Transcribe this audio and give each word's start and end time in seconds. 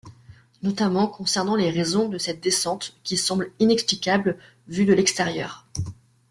Notamment 0.63 1.05
concernant 1.05 1.55
les 1.55 1.69
raisons 1.69 2.09
de 2.09 2.17
cette 2.17 2.41
descente 2.41 2.97
qui 3.03 3.17
semble 3.17 3.51
inexplicable 3.59 4.35
vue 4.67 4.85
de 4.85 4.93
l'extérieur. 4.93 5.67